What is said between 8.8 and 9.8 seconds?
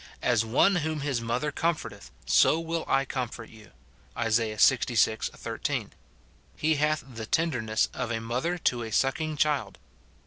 a sucking child.